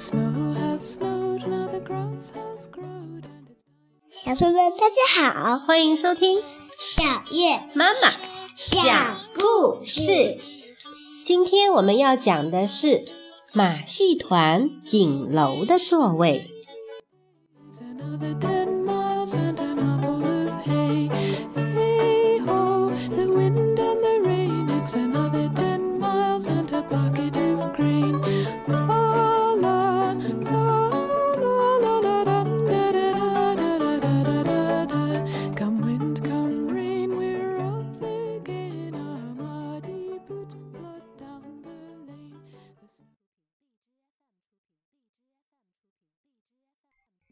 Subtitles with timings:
[0.00, 0.12] 小
[4.34, 4.96] 朋友们，大家
[5.30, 8.08] 好，欢迎收听小月妈妈
[8.70, 10.38] 讲故事。
[11.22, 13.04] 今天我们要讲的是
[13.52, 16.50] 马戏团顶楼的座位。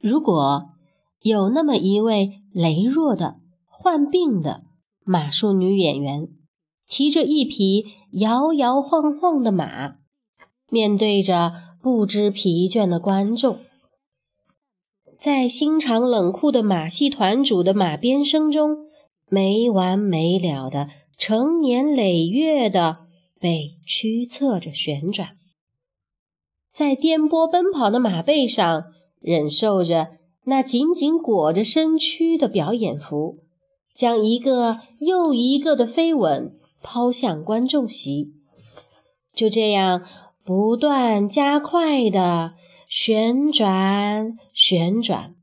[0.00, 0.70] 如果
[1.20, 4.64] 有那么一位羸弱的、患病的
[5.04, 6.28] 马术女演员，
[6.86, 9.96] 骑着一匹摇摇晃晃的马，
[10.70, 11.52] 面对着
[11.82, 13.58] 不知疲倦的观众，
[15.18, 18.86] 在心肠冷酷的马戏团主的马鞭声中，
[19.28, 23.06] 没完没了的、成年累月的
[23.40, 25.30] 被驱策着旋转，
[26.72, 28.92] 在颠簸奔跑的马背上。
[29.20, 33.38] 忍受着那紧紧裹着身躯的表演服，
[33.94, 38.32] 将一个又一个的飞吻抛向观众席，
[39.34, 40.04] 就这样
[40.44, 42.54] 不断加快的
[42.88, 45.34] 旋转旋转。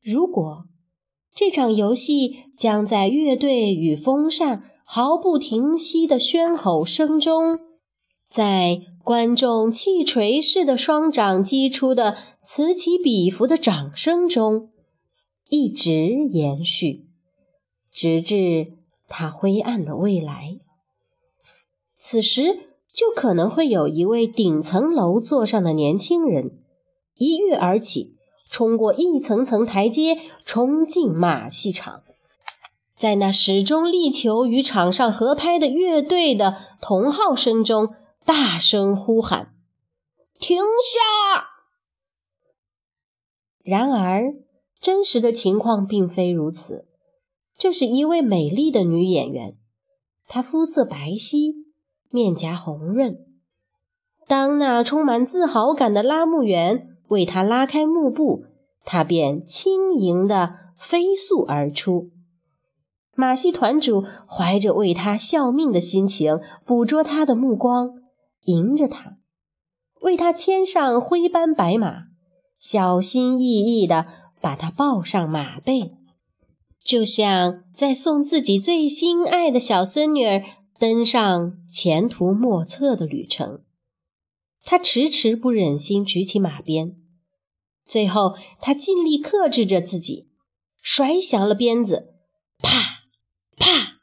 [0.00, 0.66] 如果
[1.34, 7.58] 这场游戏将在乐队与风扇毫不停息的喧吼声中，
[8.34, 14.70] 在观众气锤似的双掌击出的此起彼伏的掌声中，
[15.48, 17.06] 一直延续，
[17.92, 18.72] 直至
[19.08, 20.58] 他灰暗的未来。
[21.96, 22.58] 此时，
[22.92, 26.58] 就可能会有一位顶层楼座上的年轻人
[27.16, 28.16] 一跃而起，
[28.50, 32.02] 冲过一层层台阶，冲进马戏场，
[32.98, 37.94] 在那始终力求与场上合拍的乐队的同号声中。
[38.24, 39.54] 大声呼喊
[40.40, 41.48] ：“停下！”
[43.62, 44.34] 然而，
[44.80, 46.86] 真实的情况并非如此。
[47.56, 49.56] 这是一位美丽的女演员，
[50.26, 51.54] 她肤色白皙，
[52.10, 53.18] 面颊红润。
[54.26, 58.46] 当那充满自豪感的拉幕员为她拉开幕布，
[58.84, 62.10] 她便轻盈地飞速而出。
[63.14, 68.03] 马戏团主怀着为她效命的心情，捕捉她的目光。
[68.44, 69.18] 迎着他，
[70.00, 72.08] 为他牵上灰斑白马，
[72.58, 74.06] 小心翼翼地
[74.40, 75.92] 把他抱上马背，
[76.84, 80.42] 就像在送自己最心爱的小孙女儿
[80.78, 83.62] 登上前途莫测的旅程。
[84.62, 86.96] 他迟迟不忍心举起马鞭，
[87.86, 90.30] 最后他尽力克制着自己，
[90.80, 92.14] 甩响了鞭子，
[92.58, 93.04] 啪
[93.56, 94.00] 啪，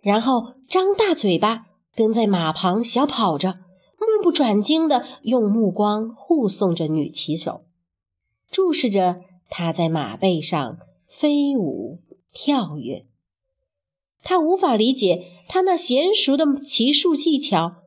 [0.00, 1.66] 然后张大嘴巴。
[1.98, 3.58] 跟在马旁小跑着，
[3.98, 7.62] 目不转睛地用目光护送着女骑手，
[8.52, 11.98] 注视着她在马背上飞舞
[12.32, 13.04] 跳跃。
[14.22, 17.78] 他无法理解她那娴熟的骑术技巧，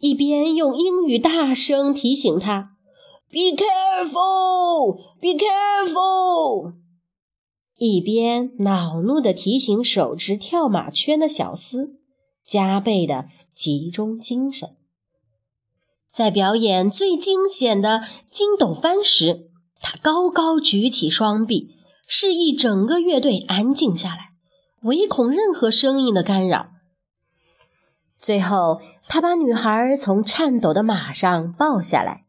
[0.00, 2.76] 一边用英语大声提醒她
[3.30, 6.74] “Be careful, be careful”，
[7.78, 11.92] 一边恼怒地提醒手持跳马圈的小厮
[12.46, 13.30] 加倍的。
[13.56, 14.76] 集中精神，
[16.12, 19.48] 在表演最惊险的筋斗翻时，
[19.80, 21.74] 他高高举起双臂，
[22.06, 24.32] 示意整个乐队安静下来，
[24.82, 26.68] 唯恐任何声音的干扰。
[28.20, 32.26] 最后，他把女孩从颤抖的马上抱下来，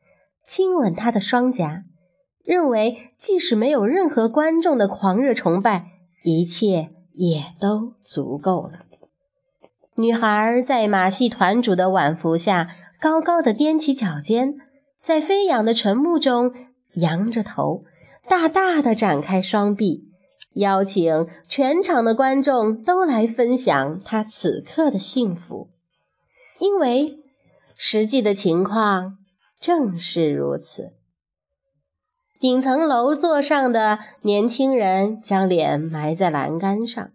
[0.47, 1.83] 亲吻她的双颊，
[2.45, 5.87] 认为即使没有任何观众的狂热崇拜，
[6.23, 8.86] 一切也都足够了。
[9.99, 14.53] 女孩在马戏团主的挽扶下，高高的踮起脚尖，
[15.01, 16.53] 在飞扬的晨雾中
[16.93, 17.83] 扬着头，
[18.29, 20.03] 大大的展开双臂，
[20.53, 25.69] 邀请全场的观众都来分享她此刻的幸福。
[26.59, 27.17] 因为
[27.75, 29.17] 实际的情况
[29.59, 30.93] 正是如此。
[32.39, 37.09] 顶层楼座上的年轻人将脸埋在栏杆上。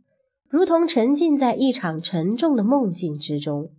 [0.53, 3.71] 如同沉浸在一场沉重的梦境之中，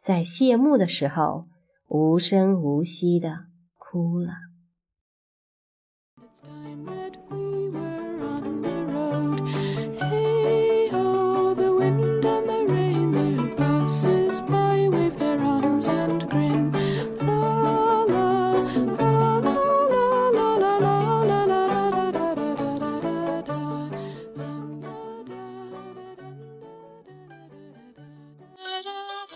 [0.00, 1.48] 在谢幕的时候，
[1.88, 3.46] 无声无息地
[3.76, 4.34] 哭了。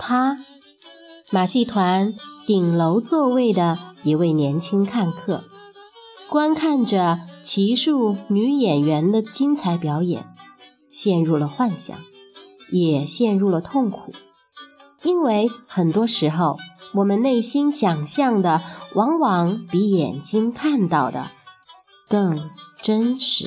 [0.07, 0.37] 他
[1.31, 2.13] 马戏团
[2.47, 5.45] 顶楼座位的一位年轻看客，
[6.29, 10.29] 观看着奇数女演员的精彩表演，
[10.91, 11.97] 陷入了幻想，
[12.71, 14.13] 也陷入了痛苦，
[15.03, 16.59] 因为很多时候，
[16.97, 18.61] 我们内心想象的
[18.95, 21.31] 往往比眼睛看到的
[22.11, 22.51] 更
[22.83, 23.47] 真实。